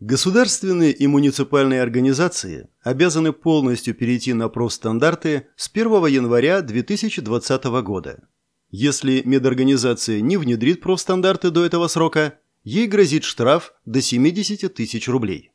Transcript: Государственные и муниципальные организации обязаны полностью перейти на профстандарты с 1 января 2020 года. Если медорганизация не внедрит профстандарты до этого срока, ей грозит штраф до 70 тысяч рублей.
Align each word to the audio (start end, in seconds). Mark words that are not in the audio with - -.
Государственные 0.00 0.92
и 0.92 1.08
муниципальные 1.08 1.82
организации 1.82 2.68
обязаны 2.82 3.32
полностью 3.32 3.94
перейти 3.94 4.32
на 4.32 4.48
профстандарты 4.48 5.48
с 5.56 5.68
1 5.68 6.06
января 6.06 6.62
2020 6.62 7.64
года. 7.82 8.22
Если 8.70 9.22
медорганизация 9.24 10.20
не 10.20 10.36
внедрит 10.36 10.82
профстандарты 10.82 11.50
до 11.50 11.64
этого 11.64 11.88
срока, 11.88 12.38
ей 12.62 12.86
грозит 12.86 13.24
штраф 13.24 13.72
до 13.86 14.00
70 14.00 14.72
тысяч 14.72 15.08
рублей. 15.08 15.50